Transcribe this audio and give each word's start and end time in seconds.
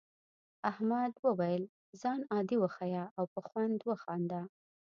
احمد 0.71 1.13
وویل 1.27 1.63
خان 1.99 2.19
عادي 2.33 2.57
وښیه 2.59 3.03
او 3.17 3.25
په 3.33 3.39
خوند 3.47 3.79
وخانده. 3.89 4.41